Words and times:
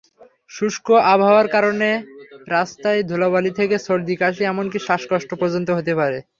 শুষ্ক 0.49 0.87
আবহাওয়ার 1.13 1.47
কারণে 1.47 1.89
রাস্তার 2.47 2.95
ধুলোবালি 3.09 3.51
থেকে 3.59 3.75
সর্দি, 3.87 4.15
কাশি 4.15 4.43
এমনকি 4.45 4.77
শ্বাসকষ্ট 4.79 5.29
পর্যন্ত 5.41 5.69
হতে 5.77 5.93
পারে। 5.99 6.17